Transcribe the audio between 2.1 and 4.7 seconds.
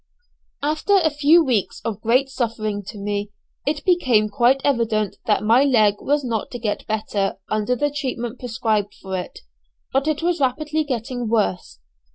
suffering to me, it became quite